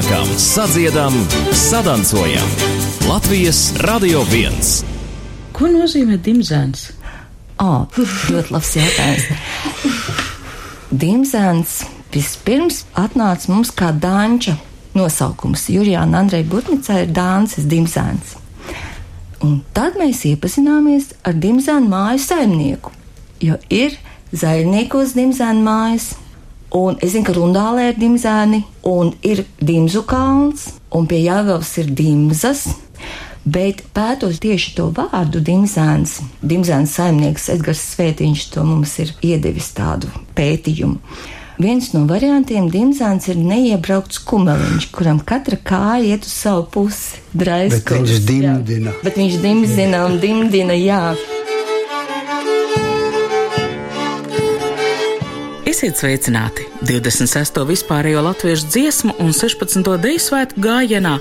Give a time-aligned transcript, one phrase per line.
[0.00, 1.12] sanākam, sadziedam,
[1.52, 2.48] sadancojam.
[3.08, 4.84] Latvijas Radio 1.
[5.52, 6.92] Ko nozīmē dimzēns?
[7.60, 7.84] O,
[8.32, 9.26] ļoti labs jautājums.
[10.90, 11.74] Dimzēns
[12.14, 14.56] vispirms atnāca mums kā dāņa
[14.96, 15.68] nosaukums.
[15.68, 18.36] Jurijāna Andrei Butnicā ir dānces dimzēns.
[19.44, 22.92] Un tad mēs iepazināmies ar dimzēnu māju saimnieku,
[23.40, 24.00] jo ir
[24.32, 26.14] zaļniekos dimzēnu mājas.
[26.76, 31.90] Un es zinu, ka Rundālē ir dimzēni, un ir dimzu kalns, un pie Jāgavas ir
[31.98, 32.68] dimzas.
[33.40, 40.12] Bet pētot tieši to vārdu dimzēns, dimzēns saimnieks Edgars Svētiņš to mums ir iedevis tādu
[40.36, 41.00] pētījumu.
[41.60, 47.18] Viens no variantiem dimzēns ir neiebraukts kumeliņš, kuram katra kāja iet uz savu pusi.
[47.36, 48.94] Draiskos, Bet viņš dimdina.
[48.94, 49.02] Jā.
[49.04, 51.02] Bet viņš dimdina un dimdina, jā.
[55.80, 56.66] Esiet sveicināti!
[56.84, 57.62] 26.
[57.64, 59.80] vispārējo latviešu dziesmu un 16.
[60.02, 61.14] deju svētku gājienā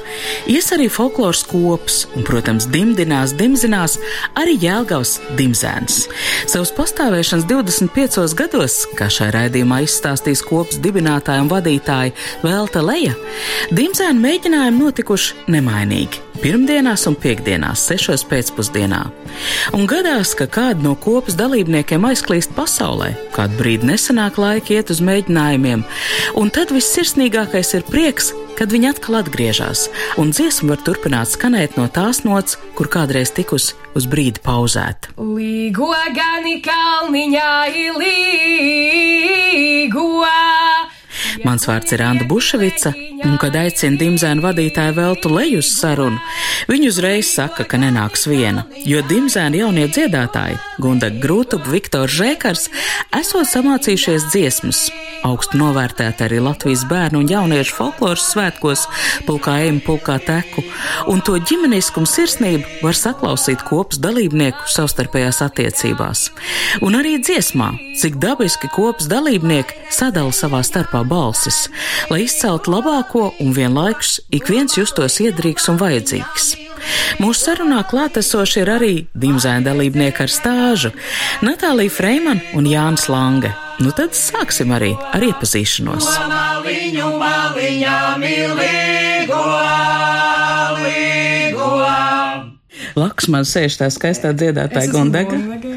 [0.52, 3.96] ies arī folkloras kops, un, protams, dimdinās, dimzinās
[4.36, 6.02] arī Jēlgavs dimzēns.
[6.44, 12.12] Savus pastāvēšanas 25 gados, kā šai raidījumā izstāstīs kops dibinātāja un vadītāja
[12.44, 13.16] Velta Leja,
[13.72, 19.02] dimzēnu mēģinājumi notikuši nemainīgi pirmdienās un piekdienās, sešos pēcpusdienā.
[19.78, 25.00] Un gadās, ka kāda no kopas dalībniekiem aizklīst pasaulē, kādu brīdi nesenāk laika iet uz
[25.06, 25.86] mēģinājumiem,
[26.40, 29.88] un tad viss sirsnīgākais ir prieks, kad viņi atkal atgriežas,
[30.20, 35.14] un dziesma var turpināt skanēt no tās nots, kur kādreiz tikus uz brīdi pauzēta.
[35.20, 37.52] Līgo gani kalniņā,
[38.00, 40.10] līgo!
[41.46, 42.92] Mans vārds ir Anna Buševica,
[43.26, 46.20] un, kad aicina Dimzēnu vadītāju Veltu leju uz sarunu,
[46.70, 52.68] viņa uzreiz saka, ka nenāks viena, jo Dimzēnu jaunie dziedātāji, Gunda Grūtuba, Viktors Žēkars,
[53.20, 54.86] esot samācījušies dziesmas,
[55.28, 58.86] augstu novērtēta arī Latvijas bērnu un jauniešu folkloras svētkos,
[59.28, 60.64] pulkā ejam, pulkā teku,
[61.12, 66.30] un to ģimeniskumu sirsnību var saklausīt kopas dalībnieku savstarpējās attiecībās.
[66.86, 71.66] Un arī dziesmā, cik dabiski kopas dalībnieki sadala savā starpā balsis,
[72.12, 72.72] lai izceltu
[73.10, 76.56] labāko un vienlaikus ik viens justos iedrīgs un vajadzīgs.
[77.20, 80.92] Mūsu sarunā klātesoši ir arī dimzēna dalībnieki ar stāžu-
[81.48, 83.54] Natālija Freiman un Jānis Lange.
[83.80, 86.06] Nu tad sāksim arī ar iepazīšanos.
[86.30, 89.44] Maliņu, maliņā, mīlīgo,
[90.84, 91.70] līgo.
[92.96, 95.69] Laks man sēž tā skaistā dziedātāja Gundega.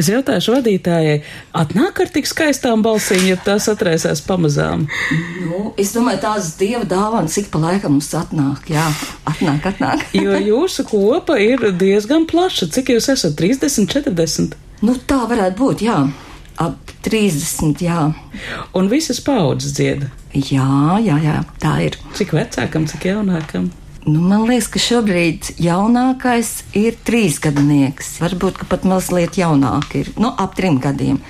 [0.00, 1.18] Es jautāšu vadītājai,
[1.60, 4.86] atnāk ar tik skaistām balsīm, ja tās atraisās pamazām?
[5.44, 8.70] Nu, es domāju, tās dieva dāvanas ik pa laikam mums atnāk.
[8.72, 8.86] Jā,
[9.28, 10.06] atnāk, atnāk.
[10.20, 12.70] Jo jūsu kopa ir diezgan plaša.
[12.72, 13.36] Cik jūs esat?
[13.36, 14.56] 30, 40?
[14.86, 15.98] Nu, tā varētu būt, jā.
[16.60, 18.06] Ap 30, jā.
[18.76, 20.08] Un visas paudzes dzied.
[20.32, 22.00] Jā, jā, jā, tā ir.
[22.16, 23.68] Cik vecākam, cik jaunākam?
[24.10, 26.48] Nu, man liekas, ka šobrīd jaunākais
[26.78, 28.16] ir trīsgadnieks.
[28.22, 31.20] Varbūt ka pat mazliet jaunāk ir nu, ap trim gadiem.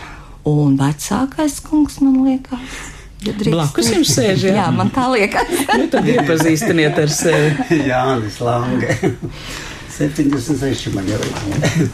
[0.49, 2.79] Un vecākais kungs, man liekas,
[3.27, 4.55] ja Blakus jums sēž, jā?
[4.63, 5.51] Jā, man tā liekas.
[5.81, 7.51] Nu, tad iepazīstiniet ar sevi.
[7.91, 8.97] Jānis Lange.
[10.01, 11.89] 76 man jau ir.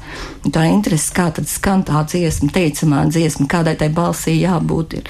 [0.45, 5.01] Tā interese, kā tad skan tā dziesma, teicamā dziesma, kādai tai balsī jābūt.
[5.01, 5.05] Ir.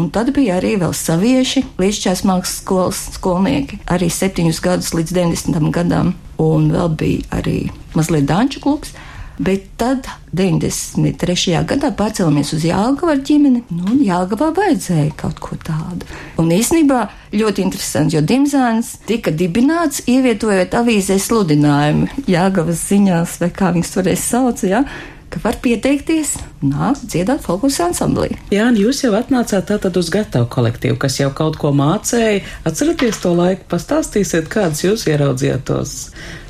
[0.00, 5.66] Un tad bija arī vēl savieši, līdzšķās mākslas skolas skolnieki, arī septiņus gadus līdz 90.
[5.74, 7.58] gadam, un vēl bija arī
[7.92, 8.94] mazliet danču klubs.
[9.40, 10.04] Bet tad,
[10.36, 11.60] 93.
[11.68, 13.62] gadā, pārcēlāmies uz Jālgavu ar ģimeni.
[13.72, 16.08] Nu, un Jālgavā vajadzēja kaut ko tādu.
[16.40, 17.06] Un īsnībā
[17.36, 24.26] ļoti interesanti, jo Dimzāns tika dibināts, ievietojot avīzē sludinājumu Jāgavas ziņās, vai kā viņas toreiz
[24.28, 24.84] sauca, ja,
[25.30, 26.34] ka var pieteikties,
[26.66, 28.32] nākt dziedāt folkloras ansamblī.
[28.50, 32.42] Jā, un jūs jau atnācāt tātad uz gatavu kolektīvu, kas jau kaut ko mācēja.
[32.66, 35.94] Atcerieties to laiku, pastāstīsiet, kādas jūs ieraudzījāt tos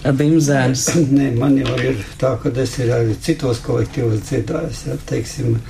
[0.04, 0.86] dimzēnus.
[1.12, 4.82] Nē, man jau ir tā, ka es ir arī citos kolektīvos dziedājis.
[4.88, 5.60] Jā, teiksim,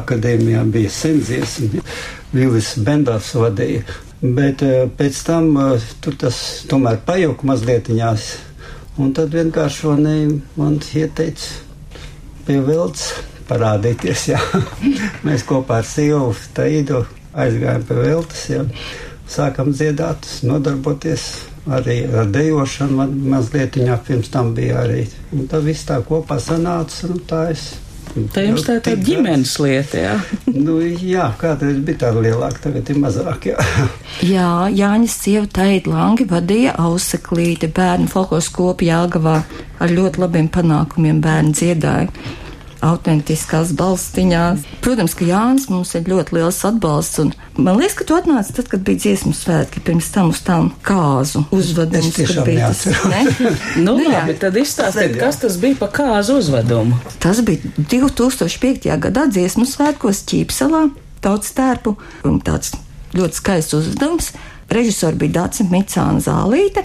[0.00, 1.84] akadēmijā bija sendziesmi,
[2.34, 3.86] Vilis Bendārs vadīja.
[4.20, 4.60] Bet
[4.98, 5.54] pēc tam
[6.04, 6.36] tur tas
[6.68, 8.30] tomēr pajuka mazlietiņās.
[9.00, 9.94] Un tad vienkārši
[10.58, 11.69] man ieteica
[12.50, 13.12] pie vilts
[13.50, 14.26] parādīties.
[14.32, 14.40] Jā.
[15.26, 17.04] Mēs kopā ar Sīvu Taidu
[17.38, 18.64] aizgājām pie viltas, jā.
[19.30, 21.28] sākam dziedāt, nodarboties
[21.70, 22.96] arī ar dejošanu.
[22.98, 25.04] Man mazliet viņa pirms tam bija arī.
[25.36, 27.70] Un tā viss tā kopā sanāca, un tā es
[28.10, 30.14] Tā jums tā ir tāda ģimenes lieta, jā?
[30.66, 33.66] nu, jā, kādreiz bija tāda lielāka, tagad ir mazāk, jā.
[34.34, 39.36] jā, Jāņas sieva Taita Langi vadīja auseklīti bērnu folkloras kopu Jāgavā
[39.78, 42.10] ar ļoti labiem panākumiem bērnu dziedāju
[42.84, 44.64] autentiskās balstiņās.
[44.84, 47.22] Protams, ka Jānis mums ir ļoti liels atbalsts.
[47.60, 51.44] Man liekas, ka tu atnāci tad, kad bija dziesmu svētki, pirms tam uz tām kāzu
[51.54, 52.10] uzvedums.
[52.10, 53.06] Es tiešām neatceros.
[53.12, 53.54] Ne?
[53.86, 56.98] nu, nu, labi, tad izstāstiet, kas tas bija pa kāzu uzvedumu.
[57.22, 58.88] Tas bija 2005.
[59.06, 60.86] gadā dziesmu svētkos Ķīpsalā,
[61.24, 61.96] tautas tērpu,
[62.28, 62.74] un tāds
[63.16, 64.32] ļoti skaists uzvedums.
[64.70, 66.84] Režisori bija Dācis Micāna Zālīte.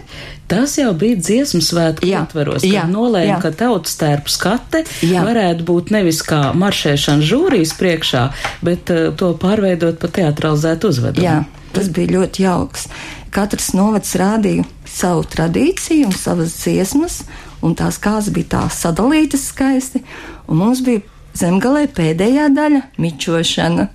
[0.50, 5.24] Tas jau bija dziesmu svētku ietveros, kad nolēma, ka tautas tērpu skate jā.
[5.26, 8.24] varētu būt nevis kā maršēšana žūrijas priekšā,
[8.66, 11.26] bet uh, to pārveidot pa teatralizētu uzvedumu.
[11.26, 11.40] Jā,
[11.74, 12.88] tas bija ļoti jauks.
[13.34, 17.24] Katrs novads rādīja savu tradīciju un savas dziesmas,
[17.66, 20.06] un tās kāzas bija tā sadalītas skaisti,
[20.46, 21.02] un mums bija
[21.36, 23.90] zemgalē pēdējā daļa- mičošana.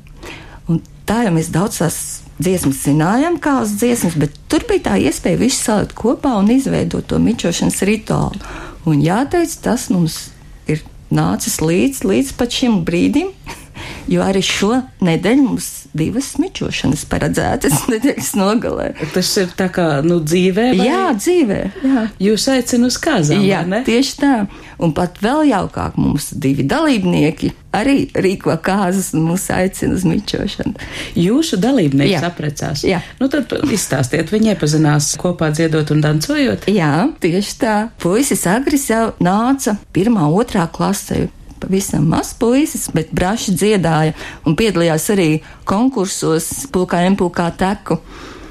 [0.68, 5.40] Un tā jau mēs daudz tās dziesmas zinājām, kādas dziesmas, bet tur bija tā iespēja
[5.40, 8.40] visu salikt kopā un izveidot to mičošanas rituālu.
[8.88, 10.30] Un jāteic, tas mums
[10.70, 10.82] ir
[11.12, 13.32] nācis līdz, līdz pat šim brīdim,
[14.12, 18.90] jo arī šo nedēļu mums divas mičošanas paredzētas nedēļas nogalē.
[19.14, 20.66] Tas ir tā kā, nu, dzīvē?
[20.78, 20.88] Vai?
[20.88, 21.60] Jā, dzīvē.
[21.86, 22.04] Jā.
[22.30, 24.34] Jūs aicinu uz kāzām, jā, tieši tā.
[24.80, 30.74] Un pat vēl jaukāk mums divi dalībnieki arī rīko kāzas un mūs aicina uz mičošanu.
[31.18, 32.22] Jūsu dalībnieki jā.
[32.26, 32.84] aprecās?
[32.86, 33.02] Jā.
[33.20, 36.66] Nu tad izstāstiet, viņi iepazinās kopā dziedot un dancojot?
[36.72, 37.76] Jā, tieši tā.
[38.02, 41.28] Puisis Agris jau nāca pirmā, otrā klasē
[41.60, 44.16] pavisam mazs puisis, bet braši dziedāja
[44.48, 45.30] un piedalījās arī
[45.68, 48.00] konkursos, pulkā empulkā teku,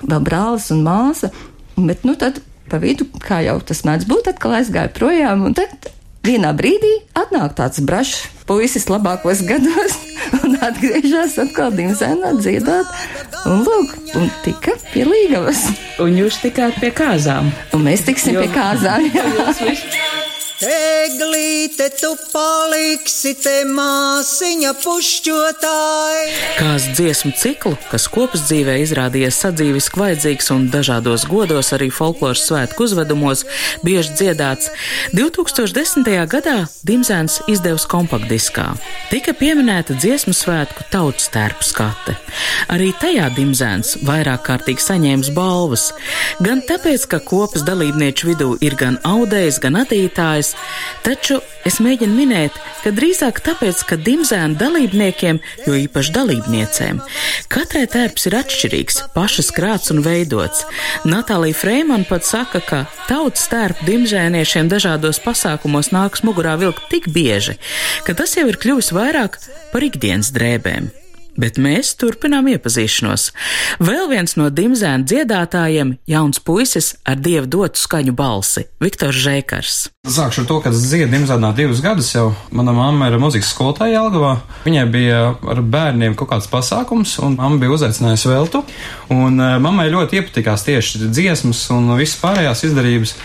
[0.05, 1.31] vēl brālis un māsa.
[1.79, 5.89] Bet, nu, tad pa vidu, kā jau tas mēdz būt, atkal aizgāja projām, un tad
[6.25, 9.95] vienā brīdī atnāk tāds brašs puisis labākos gados
[10.43, 12.89] un atgriežas atkal dimzēnā dziedāt.
[13.49, 15.63] Un lūk, un tika pie līgavas.
[16.03, 17.53] Un jūs tikāt pie kāzām.
[17.75, 19.07] Un mēs tiksim jo, pie kāzām.
[19.13, 20.35] Jā.
[20.59, 26.33] Eglīte, tu paliksi te māsiņa pušķotāji.
[26.57, 32.89] Kāds dziesmu ciklu, kas kopas dzīvē izrādījies sadzīviski vajadzīgs un dažādos godos arī folkloras svētku
[32.89, 33.45] uzvedumos,
[33.87, 34.67] bieži dziedāts,
[35.15, 36.11] 2010.
[36.27, 38.67] gadā Dimzēns izdevusi kompaktdiskā.
[39.13, 42.17] Tika pieminēta dziesmu svētku tautas tērpu skate.
[42.75, 45.87] Arī tajā Dimzēns vairāk kārtīgi saņēmis balvas,
[46.43, 50.55] gan tāpēc, ka kopas dalībnieču vidū ir gan audējs, gan attītājs, dimzēnas,
[51.03, 52.51] taču es mēģinu minēt,
[52.83, 57.01] ka drīzāk tāpēc, ka dimzēnu dalībniekiem, jo īpaši dalībniecēm,
[57.49, 60.65] katrai tērps ir atšķirīgs, pašas krāts un veidots.
[61.05, 67.59] Natālija Freimana pat saka, ka tautas tērpu dimzēniešiem dažādos pasākumos nāks mugurā vilkt tik bieži,
[68.05, 69.39] ka tas jau ir kļuvis vairāk
[69.73, 70.91] par ikdienas drēbēm
[71.39, 73.29] bet mēs turpinām iepazīšanos.
[73.83, 79.89] Vēl viens no dimzēna dziedātājiem- jauns puisis ar dievu dotu skaņu balsi- Viktors Žēkars.
[80.07, 82.35] Sākšu ar to, ka dziedu dimzēnā divus gadus jau.
[82.51, 84.41] Mana mamma ir muzikas skolotāja Jelgavā.
[84.65, 88.63] Viņai bija ar bērniem kaut kāds pasākums, un mamma bija uzaicinājusi veltu.
[89.09, 93.15] Un eh, mammai ļoti iepatikās tieši dziesmas un visas pārējās izdarības.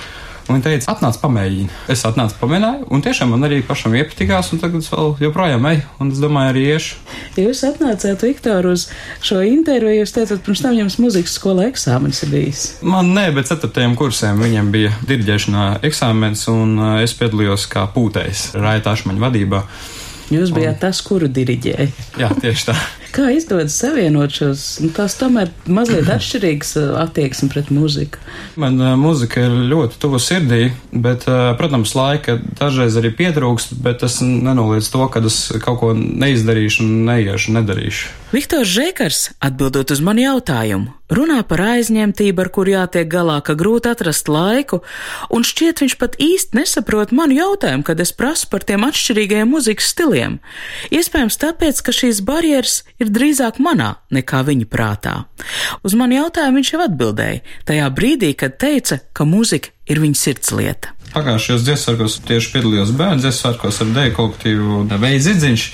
[0.44, 1.70] Un viņa teica, atnāc, pamēģini.
[1.92, 5.86] Es atnācu, pamēģināju, un tiešām man arī pašam iepatikās, un tagad es vēl joprojām eju,
[6.04, 6.98] un es domāju, arī iešu.
[7.40, 8.86] Jūs atnācāt, Viktor, uz
[9.24, 12.66] šo interviju, jūs teicat, pirms tam jums muzikas skolā eksāmenis ir bijis.
[12.84, 18.50] Man nē, bet ceturtajam kursiem viņiem bija diriģēšanā eksāmenis, un uh, es piedalījos kā pūtējs
[18.60, 19.64] Raita Ašmaņa vadībā.
[20.32, 20.80] Jūs bijāt un...
[20.86, 21.88] tas, kuru diriģēja.
[22.20, 22.76] Jā, tieši tā.
[23.14, 28.18] Kā izdodas savienot šos, nu, tās tomēr mazliet atšķirīgas uh, attieksme pret muziku?
[28.58, 34.02] Man uh, muzika ir ļoti tuva sirdī, bet, uh, protams, laika dažreiz arī pietrūkst, bet
[34.02, 38.12] tas nenoliedz to, ka es kaut ko neizdarīšu, neiešu, nedarīšu.
[38.34, 43.86] Viktors Žekars, atbildot uz manu jautājumu, runā par aizņemtību, ar kur jātiek galā, ka grūti
[43.92, 44.80] atrast laiku,
[45.30, 49.92] un šķiet viņš pat īsti nesaprot manu jautājumu, kad es prasu par tiem atšķirīgajiem muzikas
[49.94, 50.40] stiliem.
[50.90, 55.12] Iespējams tāpēc, ka šīs barjeras ir drīzāk manā nekā viņa prātā.
[55.86, 60.90] Uz manu jautājumu viņš jau atbildēja, tajā brīdī, kad teica, ka muzika ir viņa sirdslieta.
[61.14, 65.68] Pagājušajos dziesmās tieši piedalījos bērnu dziesmās ar deju kolektīvu Veidziņš.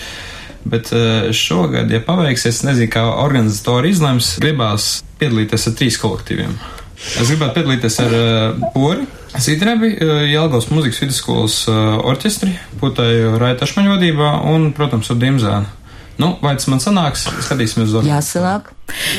[0.64, 6.52] Bet eh, šogad, ja paveiksies, nezinu, kā organizatori izlems, gribās piedalīties ar trīs kolektīviem.
[7.00, 9.06] Es gribētu piedalīties ar uh, Pori,
[9.40, 12.52] Zīdrebi, uh, Jelgavas muzikas vidusskolas uh, orķestri,
[12.82, 15.78] putēju Raita Ašmaņu vadībā un, protams, ar Dimzēnu.
[16.20, 17.24] Nu, vai tas man sanāks?
[17.46, 18.68] Skatīsimies uz Jāsanāk.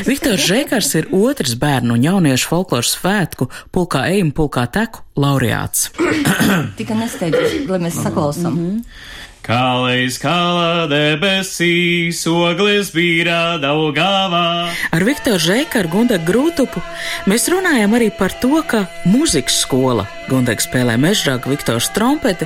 [0.08, 5.90] Viktors Žēkars ir otrs bērnu un jauniešu folkloras svētku pulkā ejam, pulkā teku laureāts.
[6.80, 8.54] Tikai nesteidzies, lai mēs saklausām.
[8.54, 9.20] Mm -hmm.
[9.42, 14.70] Kālais kālā debesīs, ogles bīrā daugavā.
[14.94, 16.84] Ar Viktoru Žēkaru Gundagu Grūtupu
[17.26, 22.46] mēs runājam arī par to, ka muzikas skola Gundags spēlē mežrāgu Viktors trompeti,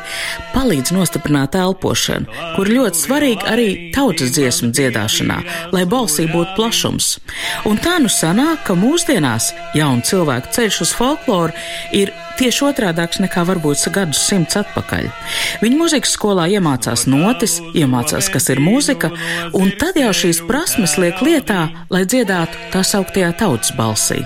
[0.55, 5.41] palīdz nostiprināt elpošanu, kur ļoti svarīgi arī tautas dziesmu dziedāšanā,
[5.75, 7.14] lai balsī būtu plašums.
[7.69, 11.55] Un tā nu sanāk, ka mūsdienās jaunu cilvēku ceļš uz folkloru
[11.95, 15.07] ir tieši otrādāks nekā varbūt gadus simts atpakaļ.
[15.63, 19.11] Viņa mūzikas skolā iemācās notis, iemācās, kas ir mūzika,
[19.55, 24.23] un tad jau šīs prasmes liek lietā, lai dziedātu tā sauktajā tautas balsī.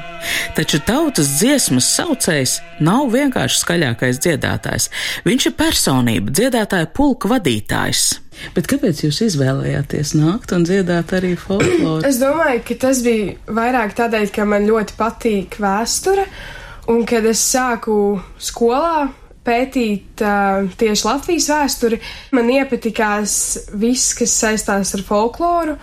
[0.57, 4.89] Taču tautas dziesmas saucējs nav vienkārši skaļākais dziedātājs.
[5.27, 8.09] Viņš ir personība, dziedātāja pulka vadītājs.
[8.55, 12.03] Bet kāpēc jūs izvēlējāties nākt un dziedāt arī folkloru?
[12.09, 16.25] Es domāju, ka tas bija vairāk tādēļ, ka man ļoti patīk vēsture.
[16.89, 17.93] Un kad es sāku
[18.41, 19.09] skolā
[19.45, 21.99] pētīt uh, tieši Latvijas vēsturi,
[22.35, 23.33] man iepatikās
[23.79, 25.77] viss, kas saistās ar folkloru.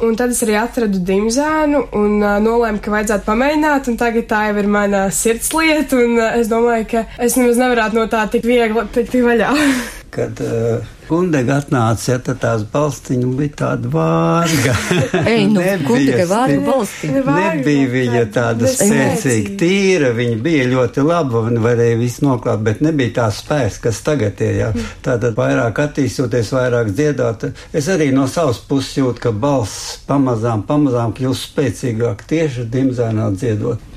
[0.00, 4.46] Un tad es arī atradu dimzēnu un uh, nolēmu, ka vajadzētu pamēģināt, un tagad tā
[4.48, 8.48] jau ir mana sirdslieta, un uh, es domāju, ka es nemaz nevarētu no tā tik
[8.48, 9.50] viegli tikt vaļā.
[10.16, 14.74] Kad uh, Kundega atnāca, ja tad tās balstiņa bija tāda vārga.
[15.32, 17.22] Ei, nu, Kundega vārga balstiņa.
[17.26, 23.16] Nebija viņa tāda spēcīga, tīra, viņa bija ļoti laba un varēja visu noklāt, bet nebija
[23.18, 24.70] tā spēks, kas tagad ir, jā.
[25.02, 27.48] Tātad vairāk attīstoties, vairāk dziedāt.
[27.74, 33.90] Es arī no savas puses jūtu, ka balss pamazām, pamazām kļūst spēcīgāk tieši dimzēnā dziedot.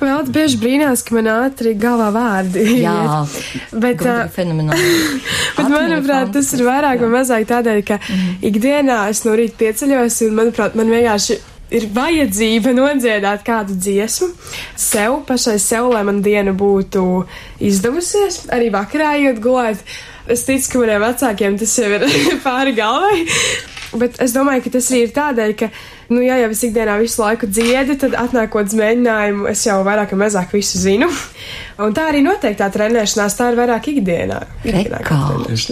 [0.00, 2.64] Vēl bieži brīnās, ka man ātri galvā vārdi.
[2.80, 3.22] Jā,
[3.72, 4.88] bet, uh, fenomenāli.
[5.58, 8.34] bet manuprāt, tas ir vairāk vai mazāk tādēļ, ka mm.
[8.50, 11.40] ikdienā es no rīta pieceļos un, manuprāt, man vienkārši
[11.74, 14.30] ir vajadzība nodziedāt kādu dziesmu
[14.78, 17.04] sev, pašai sev, lai man diena būtu
[17.62, 19.84] izdevusies, arī vakarā iet gulēt.
[20.30, 22.06] Es ticu, ka maniem vecākiem tas jau ir
[22.46, 23.24] pāri galvai,
[23.98, 25.70] bet es domāju, ka tas arī ir tādēļ, ka
[26.10, 30.14] nu, ja jau es ikdienā visu laiku dziedu, tad atnākot uz mēģinājumu, es jau vairāk
[30.14, 31.08] vai mazāk visu zinu.
[31.80, 34.38] Un tā arī noteikti tā trenēšanās, tā ir vairāk ikdienā.
[34.64, 35.18] ikdienā kā,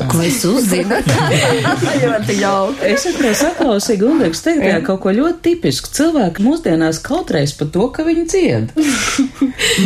[0.09, 1.01] ko es uzzinu?
[2.03, 2.87] ļoti jauki.
[2.93, 5.93] Es tikai saklausīju Gundeks teikt, jā, kaut ko ļoti tipisku.
[5.99, 8.73] Cilvēki mūsdienās kautrēs par to, ka viņi dzied.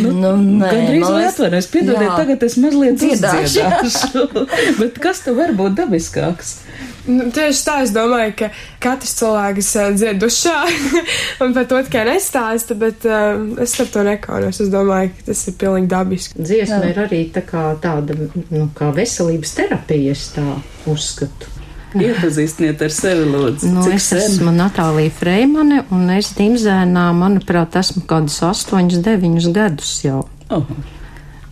[0.04, 4.26] nu, nu, nē, Gandrīz vai atvainojas, piedodiet, tagad es mazliet dziedāšu.
[4.80, 6.58] Bet kas te var būt dabiskāks?
[7.02, 8.48] Nu, tieši tā, es domāju, ka
[8.82, 10.54] katrs cilvēks uh, dzied dušā,
[11.42, 14.60] un par to tikai nestāsta, bet uh, es ar to nekaunos.
[14.62, 16.11] Es domāju, ka tas ir pilnīgi dabiski.
[16.12, 16.92] Dziesma Jā.
[16.92, 18.16] ir arī tā kā tāda,
[18.50, 20.46] nu, kā veselības terapijas tā
[20.90, 21.50] uzskatu.
[21.92, 23.68] Iepazīstiniet ar sevi, lūdzu.
[23.74, 24.22] Nu, Cik es sen?
[24.24, 30.22] esmu Natālija Freimane, un es Dimzēnā, manuprāt, esmu kādus astoņus, deviņus gadus jau.
[30.52, 30.64] Oh.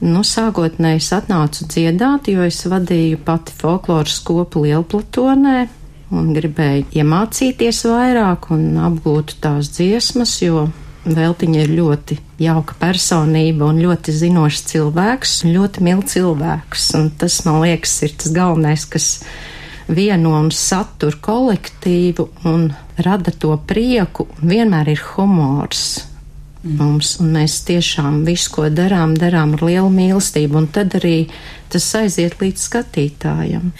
[0.01, 5.59] Nu, sākotnēji es atnācu dziedāt, jo es vadīju pati folkloras kopu Lielplatonē
[6.17, 13.81] un gribēju iemācīties vairāk un apgūt tās dziesmas, jo Veltiņa ir ļoti jauka personība un
[13.81, 16.91] ļoti zinošs cilvēks, un ļoti mīl cilvēks.
[16.99, 19.09] Un tas, man liekas, ir tas galvenais, kas
[19.89, 22.69] vieno un satur kolektīvu un
[23.01, 26.03] rada to prieku, vienmēr ir humors
[26.63, 31.31] mums, un mēs tiešām visu, ko darām, darām ar lielu mīlestību, un tad arī
[31.71, 33.71] tas aiziet līdz skatītājam.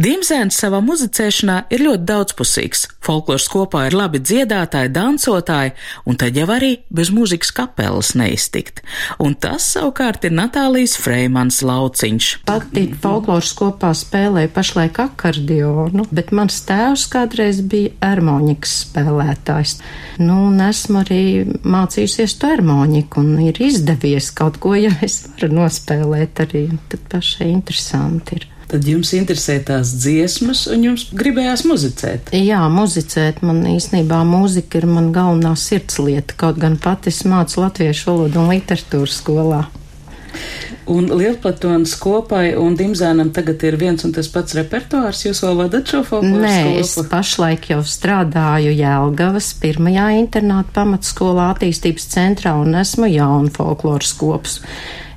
[0.00, 2.86] Dimzēns savā muzicēšanā ir ļoti daudzpusīgs.
[3.04, 5.74] Folkloras kopā ir labi dziedātāji, dancotāji,
[6.06, 8.82] un tad jau arī bez mūzikas kapelas neiztikt.
[9.22, 12.30] Un tas savukārt ir Natālijas Freimans lauciņš.
[12.48, 19.78] Pati folkloras kopā spēlēja pašlaik akordionu, bet mans tēvs kādreiz bija harmonikas spēlētājs.
[20.20, 21.22] Nu, un esmu arī
[21.64, 26.66] mācījusies to harmoniku, un ir izdevies kaut ko, ja es varu nospēlēt arī.
[26.90, 27.06] Tad
[27.40, 28.46] pašai interesanti ir.
[28.70, 32.30] Tad jums interesē tās dziesmas, un jums gribējās muzicēt?
[32.36, 33.42] Jā, muzicēt.
[33.42, 38.52] Man īstenībā mūzika ir man galvenā sirdslieta, kaut gan pati es mācu latviešu valodu un
[38.52, 39.64] literatūru skolā.
[40.90, 45.24] Un Lielplatonas kopai un Dimzēnam tagad ir viens un tas pats repertuārs.
[45.26, 46.86] Jūs vēl vadat šo folkloras Nē, skopu?
[46.86, 54.60] es pašlaik jau strādāju Jēlgavas pirmajā internāta pamatskolā attīstības centrā un esmu jaunu folkloras kops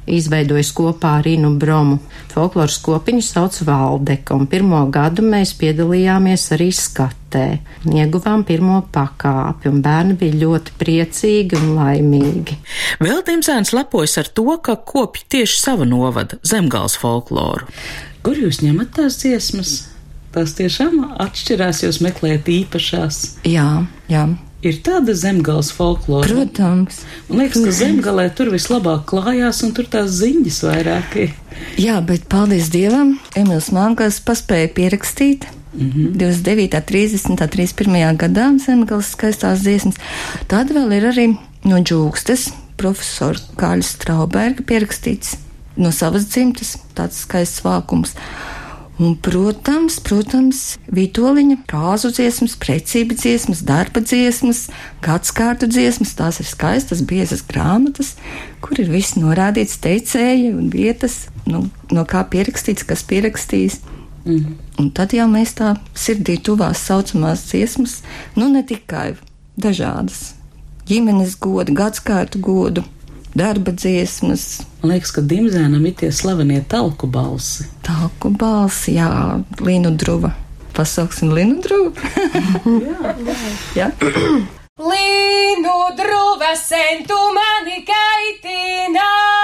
[0.10, 2.00] izveidojis kopā ar Inu Bromu.
[2.34, 7.46] Folkloras kopiņu sauc Valdeka, un pirmo gadu mēs piedalījāmies arī skatē.
[7.94, 12.60] Ieguvām pirmo pakāpi, un bērni bija ļoti priecīgi un laimīgi.
[13.04, 17.70] Vēl Dimzēns lepojas ar to, ka kopj tieši sava novada zemgals folkloru.
[18.24, 19.74] Kur jūs ņemat tās dziesmas?
[20.34, 23.20] Tas tiešām atšķirās, jūs meklējat īpašās.
[23.46, 23.68] Jā,
[24.10, 24.24] jā.
[24.64, 26.30] Ir tāda zemgāles folklora.
[26.30, 27.02] Protams.
[27.28, 31.34] Man liekas, ka zemgālē tur vislabāk klājās un tur tās ziņas vairāk ir.
[31.82, 35.50] Jā, bet paldies Dievam, Emīls Mankas paspēja pierakstīt.
[35.74, 36.18] Mm -hmm.
[36.22, 39.96] 29, 30, 31 gadā zemgāles skaistās dziesmas.
[40.48, 41.28] Tad vēl ir arī
[41.66, 45.38] no džūkstes profesora Kāļa Strauberga pierakstīts
[45.76, 48.14] no savas dzimtas tāds skaists vākums.
[49.02, 50.60] Un, protams, protams,
[50.94, 54.68] Vitoļiņa kāzu dziesmas, precība dziesmas, darba dziesmas,
[55.02, 58.14] gadskārtu dziesmas, tās ir skaistas, biezas grāmatas,
[58.62, 63.80] kur ir viss norādīts teicēji un vietas, nu, no kā pierakstīts, kas pierakstījis.
[64.28, 64.54] Mm.
[64.80, 68.02] Un tad jau mēs tā sirdī tuvās saucamās dziesmas,
[68.38, 69.16] nu ne tikai
[69.58, 70.36] dažādas
[70.88, 72.86] ģimenes godu, gadskārtu godu,
[73.36, 74.64] darba dziesmas.
[74.82, 77.68] Man liekas, ka Dimzēnam ir tie slavenie talku balsi.
[77.86, 79.10] Talku balsi, jā,
[79.62, 80.34] Linu druva.
[80.74, 81.94] Pasauksim Linu druvu.
[82.90, 83.14] jā,
[83.78, 83.92] jā.
[84.92, 89.44] Linu druva sentu mani kaitināji.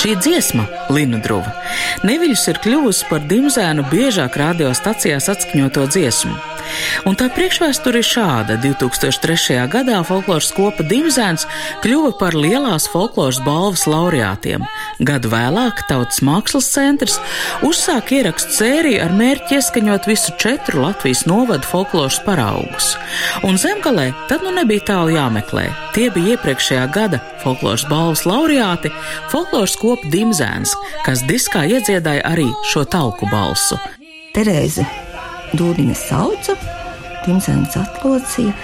[0.00, 1.54] Šī dziesma, Linu Druva,
[2.04, 6.36] neviļus ir kļuvusi par dimzēnu biežāk radiostacijās atskaņoto dziesmu.
[7.08, 8.56] Un tā priekšvēsture ir šāda.
[8.60, 9.56] 2003.
[9.72, 11.46] gadā folkloras kopa Dimzēns
[11.84, 14.66] kļuva par lielās folkloras balvas laureātiem.
[15.06, 17.18] Gadu vēlāk Tautas mākslas centrs
[17.66, 22.94] uzsāka ierakstu sēriju ar mērķi ieskaņot visu četru Latvijas novadu folkloras paraugus.
[23.46, 25.68] Un zemgalē tad nu nebija tālu jāmeklē.
[25.96, 28.92] Tie bija iepriekšējā gada folkloras balvas laureāti,
[29.32, 30.74] folkloras kopa Dimzēns,
[31.06, 33.80] kas diskā iedziedāja arī šo tauku balsu.
[34.36, 34.86] Terēzi
[35.56, 36.54] Dūriņa sauca,
[37.24, 38.54] Timsēns atlocīja,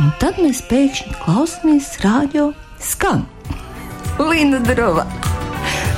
[0.00, 2.50] un tad mēs pēkšņi klausāmies rādio
[2.82, 3.24] skan.
[4.20, 5.06] Linda Drova!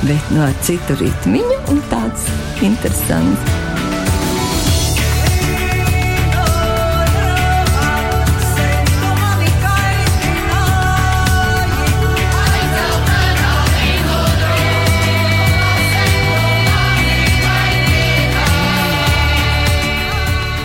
[0.06, 2.28] Bet no citu ritmiņu un tāds
[2.64, 3.65] interesants.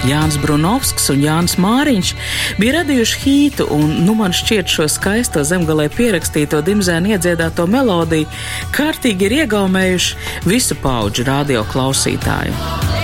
[0.09, 2.13] Jānis Brunovskis un Jānis Māriņš
[2.57, 8.29] bija radījuši hītu, un nu man šķiet šo skaisto zemgalē pierakstīto dimzēnu iedziedāto melodiju
[8.75, 13.00] kārtīgi ir iegaumējuši visu pauģu radio klausītāju.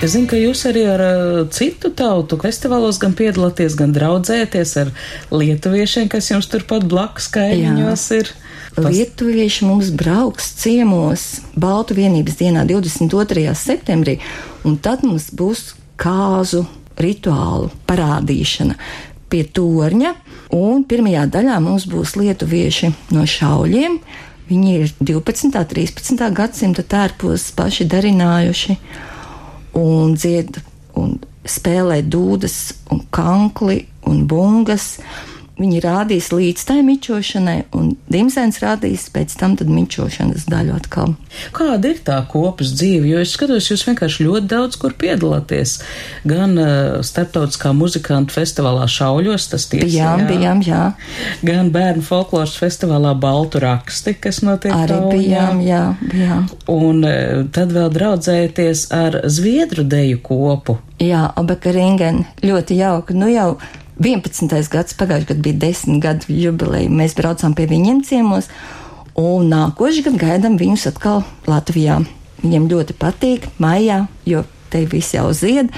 [0.00, 4.92] Es zinu, ka jūs arī ar uh, citu tautu festivālos gan piedalāties, gan draudzēties ar
[5.28, 8.30] lietuviešiem, kas jums turpat blakus kaimiņos ir.
[8.80, 13.44] Lietuvieši mums brauks ciemos Baltu vienības dienā 22.
[13.52, 14.16] septembrī,
[14.64, 16.64] un tad mums būs kāzu
[16.96, 18.78] rituālu parādīšana
[19.28, 20.14] pie torņa,
[20.56, 24.00] un pirmajā daļā mums būs lietuvieši no šauļiem.
[24.48, 25.52] Viņi ir 12.
[25.52, 26.26] un 13.
[26.40, 28.80] gadsimta tērpos paši darinājuši
[29.80, 30.60] un dzied
[31.00, 31.16] un
[31.48, 32.56] spēlē dūdas
[32.92, 34.98] un kankli un bungas.
[35.60, 41.12] Viņi rādīs līdz tai mičošanai, un Dimsēns rādīs pēc tam mičošanas daļu atkal.
[41.52, 43.10] Kāda ir tā kopas dzīve?
[43.10, 45.74] Jo es skatos, jūs vienkārši ļoti daudz kur piedalāties.
[46.28, 49.84] Gan uh, starptautiskā muzikantu festivālā Šauļos, tas tiesa.
[49.84, 50.28] Bijām, jā.
[50.30, 50.84] bijām, jā.
[51.44, 54.72] Gan bērnu folkloras festivālā Baltu raksti, kas notiek.
[54.72, 55.12] Arī Taujā.
[55.12, 56.48] bijām, jā, bijām.
[56.72, 60.80] Un uh, tad vēl draudzēties ar Zviedru deju kopu.
[61.04, 63.16] Jā, Obeka Ringen, ļoti jauka.
[63.16, 63.54] Nu jau
[64.00, 64.48] 11.
[64.72, 66.88] gads, pagājušajā gadā bija 10 gadu jubileja.
[66.88, 68.46] Mēs braucām pie viņiem ciemos,
[69.12, 71.98] un nākošais gads gaidām viņus atkal Latvijā.
[72.40, 75.68] Viņiem ļoti patīk maijā, jo te viss jau zied.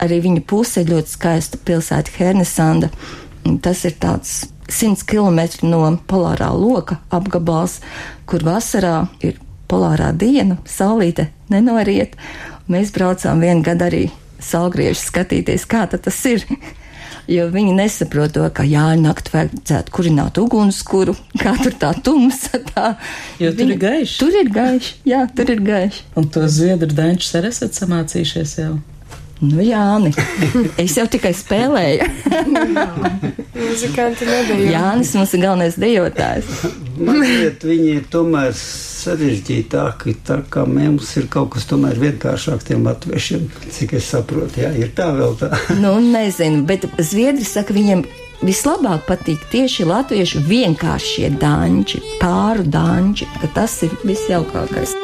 [0.00, 2.88] Arī viņa puse ir ļoti skaista pilsēta Hernesanda.
[3.60, 7.82] Tas ir tāds 100 km no polārā loka apgabals,
[8.24, 9.36] kur vasarā ir
[9.68, 12.16] polārā diena, saulīte nenoriet.
[12.64, 14.04] Mēs braucām vienu gadu arī
[14.40, 16.48] salgriežu skatīties, kā tas ir.
[17.28, 22.62] jo viņi nesaprot to, ka jāņa naktī vajadzētu kurināt ugunskura, kā tur tā tumsa.
[22.72, 22.92] Tā.
[23.40, 24.20] Jo tur viņi, ir gaiši.
[24.20, 26.06] Tur ir gaiši, jā, tur ir gaiši.
[26.18, 28.76] Un to zviedru dančus arī esat samācījušies jau.
[29.38, 30.10] Nu, Jāni,
[30.82, 32.08] es jau tikai spēlēju.
[33.54, 34.72] Muzikanti nebija.
[34.72, 36.48] Jānis mums ir galvenais dejotājs.
[36.98, 40.16] Man liekas, viņi ir tomēr sarežģītāki.
[40.26, 43.46] Tā kā mums ir kaut kas tomēr vienkāršāk tiem latviešiem,
[43.78, 44.64] cik es saprotu.
[44.64, 45.52] Jā, ir tā vēl tā.
[45.78, 48.02] Nu, nezinu, bet Zviedri saka, viņiem
[48.42, 54.98] vislabāk patīk tieši latviešu vienkāršie danči, pāru danči, ka tas ir visjaukākais.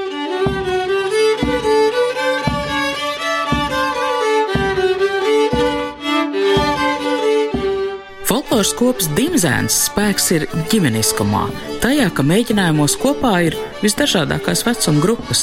[8.54, 11.40] Kops Dimzēns spēks ir ģimeniskumā,
[11.82, 15.40] tajā, ka mēģinājumos kopā ir visdažādākās vecuma grupas.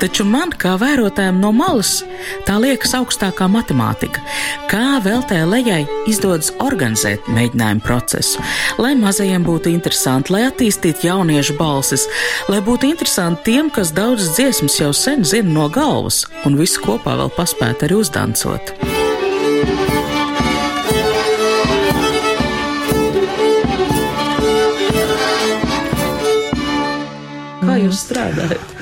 [0.00, 1.98] Taču man, kā vērotājam no malas,
[2.48, 4.24] tā liekas augstākā matemātika.
[4.72, 8.40] Kā veltē lejai izdodas organizēt mēģinājumu procesu,
[8.80, 12.08] lai mazajiem būtu interesanti, lai attīstītu jauniešu balsis,
[12.48, 17.18] lai būtu interesanti tiem, kas daudzas dziesmas jau sen zina no galvas, un visu kopā
[17.20, 18.97] vēl paspēt arī uzdancot.
[27.98, 28.74] Jūs strādājat?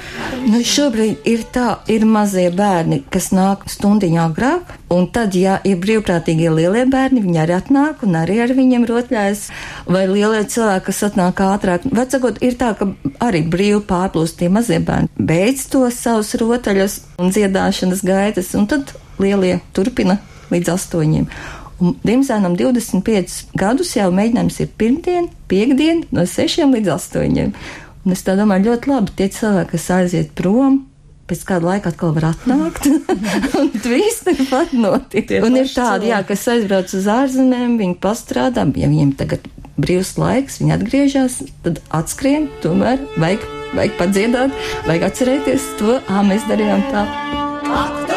[0.46, 5.78] Nu, šobrīd ir tā, ir mazie bērni, kas nāk stundiņā agrāk, un tad, ja ir
[5.82, 9.48] brīvprātīgie lielie bērni, viņi arī atnāk un arī ar viņiem rotļājas,
[9.88, 11.88] vai lielie cilvēki, kas atnāk ātrāk.
[11.90, 12.90] Vecākot, ir tā, ka
[13.24, 18.94] arī brīvi pārplūst tie mazie bērni, beidz tos savus rotaļus un dziedāšanas gaitas, un tad
[19.22, 20.20] lielie turpina
[20.52, 21.30] līdz astoņiem.
[21.76, 27.50] Un Dimzēnam 25 gadus jau mēģinājums ir pirmdien, piekdien, no 6 līdz 8.
[28.06, 30.84] Un es tā domāju, ļoti labi tie cilvēki, kas aiziet prom.
[31.26, 32.84] Pēc kāda laika atkal var atnākt,
[33.58, 35.26] un viss turpat notiek.
[35.26, 40.14] Tie Un ir tādi, jā, kas aizbrauc uz ārzemēm, viņi pastrādā, ja viņiem tagad brīvs
[40.22, 43.42] laiks, viņi atgriežas, tad atskrien, tomēr vajag,
[43.74, 47.08] vajag padziedāt, vajag atcerēties to, ā, mēs darījām tā.
[47.66, 48.15] Ak, tu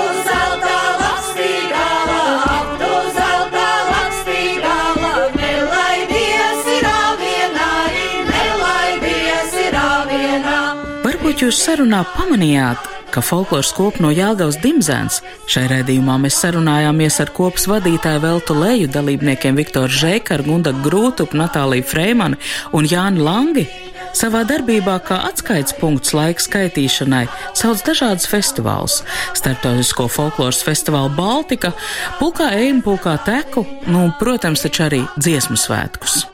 [11.50, 15.16] jūs sarunā pamanījāt, ka folkloras kopa no Jālgavas Dimzēns
[15.50, 21.88] šai redzījumā mēs sarunājāmies ar kopas vadītāju Veltu Leju dalībniekiem Viktoru Žēkaru, Gundagu Grūtupu, Natāliju
[21.90, 22.38] Freimanu
[22.78, 23.66] un Jāni Langi.
[24.14, 27.26] Savā darbībā kā atskaites punkts laika skaitīšanai
[27.58, 29.02] sauc dažādas festivālus-
[29.42, 31.74] Startautisko folkloras festivālu Baltika,
[32.20, 36.28] Pulkā Eim, Pulkā Teku, nu, protams, taču arī dziesmu svētkus.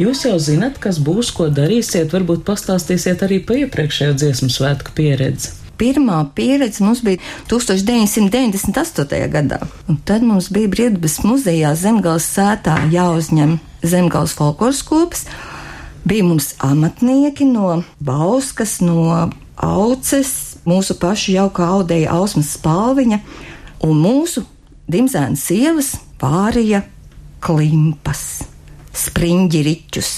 [0.00, 5.58] Jūs jau zinat, kas būs, ko darīsiet, varbūt pastāstīsiet arī par iepriekšējo dziesmu svētku pieredzi.
[5.80, 7.18] Pirmā pieredze mums bija
[7.50, 9.18] 1998.
[9.32, 9.58] gadā,
[9.90, 15.26] un tad mums bija Brīvdabas muzejā Zemgales sētā jāuzņem Zemgales folkloras kops.
[16.06, 20.32] Bija mums amatnieki no Bauskas, no Auces,
[20.66, 23.20] mūsu pašu jaukā audēja Ausmas Spalviņa,
[23.86, 24.44] un mūsu
[24.90, 26.82] Dimzēnas sievas pārija
[27.42, 28.42] klimpas,
[28.96, 30.12] spriņģiriķus.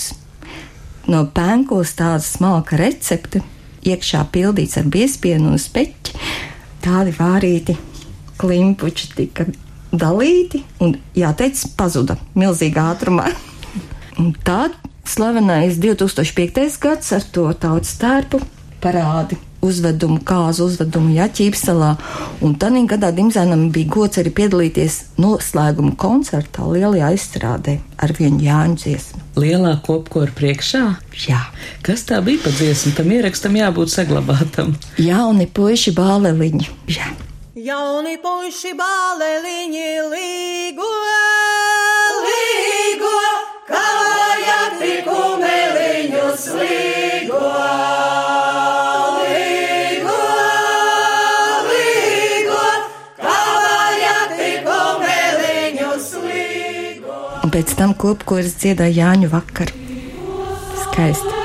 [1.12, 3.42] No pēnkos tāda smalka recepte,
[3.84, 6.16] iekšā pildīts ar biespienu un speķi.
[6.84, 7.76] Tādi vārīti
[8.40, 9.46] klimpuči tika
[9.94, 13.30] dalīti un, jāteic, pazuda milzīgā ātrumā.
[14.20, 14.74] Un tad
[15.06, 16.78] slavenais 2005.
[16.82, 18.40] gads ar to tautas tērpu
[18.82, 21.90] parādi uzvedumu, kāzu uzvedumu Jaķīpsalā,
[22.44, 28.80] un tad gadā Dimzēnam bija gods arī piedalīties noslēguma koncertā lielajā izstrādē ar vienu Jāņu
[28.82, 29.20] dziesmu.
[29.40, 30.82] Lielā kopkora priekšā?
[31.26, 31.40] Jā.
[31.86, 32.94] Kas tā bija pa dziesmu?
[32.98, 34.74] Tam ierakstam jābūt saglabātam.
[35.02, 36.70] Jauni puiši bāleliņi.
[36.94, 37.10] Jā.
[37.64, 40.90] Jauni puiši bāleliņi līgo,
[42.26, 43.14] līgo,
[43.70, 46.64] kāja tik kumeliņus līgo.
[46.64, 46.93] Līgo,
[57.54, 59.78] pēc tam kopkoris dziedāja Jāņu vakaru.
[60.82, 61.43] Skaisti.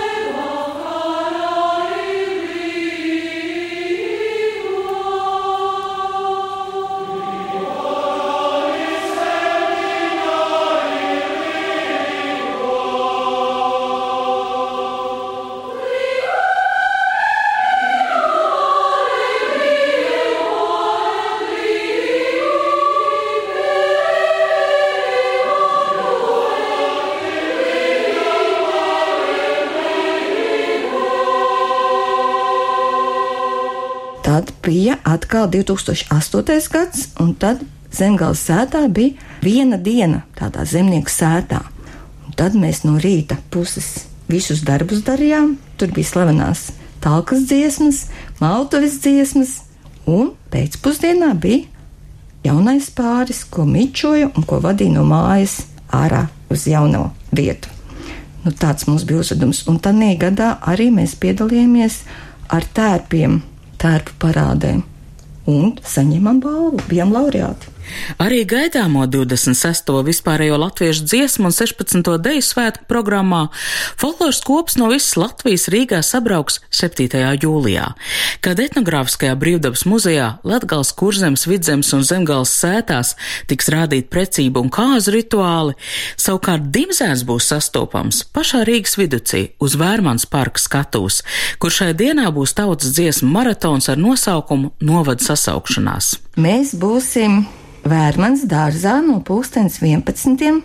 [34.70, 36.70] Bija atkal 2008.
[36.70, 41.64] gads, un tad Zemgājas sētā bija viena diena tādā zemnieku sētā.
[42.28, 45.56] Un tad mēs no rīta puses visus darbus darījām.
[45.82, 46.68] Tur bija slavenās
[47.02, 48.04] talkas dziesmas,
[48.38, 49.56] maltuvis dziesmas,
[50.06, 51.66] un pēcpusdienā bija
[52.46, 57.74] jaunais pāris, ko mičoja un ko vadīja no mājas ārā uz jauno vietu.
[58.46, 59.66] Nu, tāds mums bija uzdevums.
[59.66, 62.04] Un tādā gadā arī mēs piedalījāmies
[62.54, 63.42] ar tērpiem,
[63.82, 64.82] tērpu parādēm
[65.50, 67.72] un saņēmām balvu, bijām laureāti.
[68.20, 69.92] Arī gaidāmo 26.
[70.06, 72.10] vispārējo latviešu dziesmu un 16.
[72.20, 73.48] deju svētku programmā
[74.00, 77.08] folkloras kops no visas Latvijas Rīgā sabrauks 7.
[77.44, 77.86] jūlijā,
[78.46, 83.16] kad etnogrāfiskajā brīvdabas muzejā Latgals, Kurzems, Vidzems un Zemgals sētās
[83.50, 85.78] tiks rādīt precību un kāzu rituāli,
[86.20, 91.22] savukārt dimzēns būs sastopams pašā Rīgas viducī uz Vērmans parka skatūs,
[91.62, 96.16] kur šai dienā būs tautas dziesmu maratons ar nosaukumu Novada sasaukšanās.
[96.40, 97.44] Mēs būsim
[97.90, 100.60] Vērmans dārzā no pulkstens 11.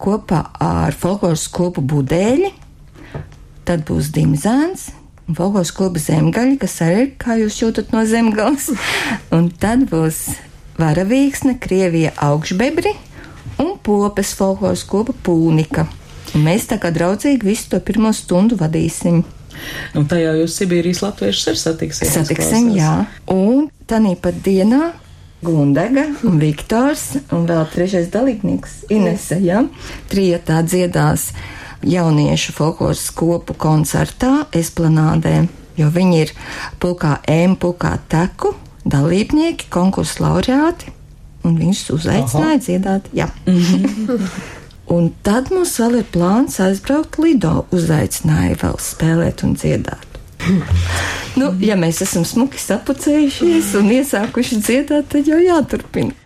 [0.00, 2.50] kopā ar folkloras kopu budēļi.
[3.64, 4.90] Tad būs dimzēns
[5.30, 8.68] un folkloras kopa zemgaļi, kas arī ir, kā jūs jūtat no zemgals.
[9.36, 10.22] Un tad būs
[10.80, 12.92] varavīksne, Krievija augšbebri
[13.60, 15.86] un popes folkloras kopa pūnika.
[16.34, 19.22] Un mēs tā kā draudzīgi visu to pirmo stundu vadīsim.
[19.96, 22.12] Un tajā jūs Sibīrijas latviešus arī satiksiet.
[22.14, 23.04] Satiksim, jā.
[23.32, 24.90] Un tādā pat dienā
[25.40, 29.62] Gundega un Viktors un vēl trešais dalībnieks Inese, ja?
[30.12, 31.30] Trijotā dziedās
[31.86, 35.46] jauniešu folkloras kopu koncertā Esplanādē,
[35.80, 36.34] jo viņi ir
[36.82, 38.52] pulkā M, pulkā teku
[38.84, 40.92] dalībnieki, konkursu laureāti,
[41.44, 42.60] un viņus uzaicināja Aha.
[42.60, 43.30] dziedāt, jā.
[44.96, 50.09] un tad mums vēl ir plāns aizbraukt Lido, uzaicināja vēl spēlēt un dziedāt.
[51.40, 56.16] Nu, ja mēs esam smuki sapucējušies un iesākuši dziedāt, tad jau jāturpina.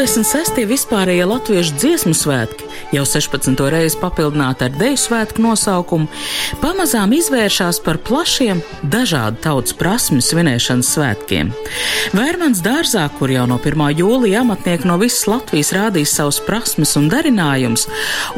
[0.00, 0.62] 26.
[0.70, 3.54] vispārējie latviešu dziesmu svētki, jau 16.
[3.70, 6.08] reizi papildināti ar deju svētku nosaukumu,
[6.62, 11.52] pamazām izvēršas par plašiem, dažādu tautas prasmu svinēšanas svētkiem.
[12.16, 13.84] Vērmans dārzā, kur jau no 1.
[14.00, 17.86] jūlija amatnieki no visas Latvijas rādīs savus prasmes un darinājumus,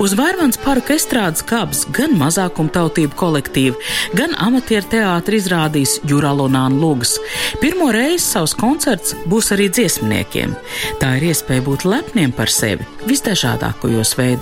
[0.02, 3.76] uz Vērmans parka estrādes kabs gan mazākumtautību kolektīvi,
[4.18, 7.16] gan amatieru teātri izrādīs Juralunāna lugas.
[7.62, 10.56] Pirmo reizi savus koncerts būs arī dziesmniekiem.
[11.00, 14.41] Tā ir iespēja būt lepniem par sevi visdažādākajos veidos,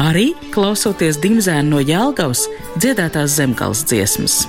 [0.00, 4.44] arī klausoties dimzēnu no Jēlgavas dziedātās zemgals dziesmas.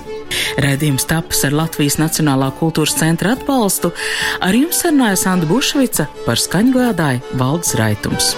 [0.60, 3.92] Rēdījums taps ar Latvijas Nacionālā kultūras centra atbalstu,
[4.42, 8.34] ar jums sarunājas Anna Bušvica par skaņgādāju Valdes Raitums.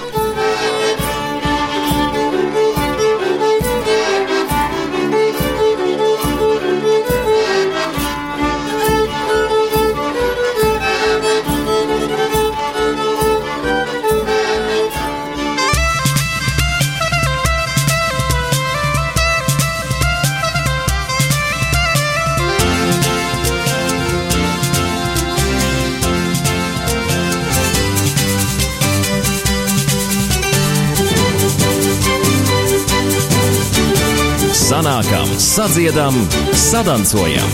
[35.78, 36.14] 'Sadziedam,
[36.52, 37.50] sadancojam'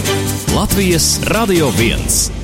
[0.57, 2.43] Latvijas Radio 1.